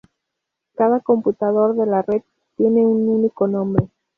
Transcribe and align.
Cada 0.75 0.99
computador 1.01 1.75
de 1.75 1.85
la 1.85 2.01
red 2.01 2.23
tiene 2.57 2.83
un 2.83 3.07
único 3.07 3.45
nombre. 3.47 3.87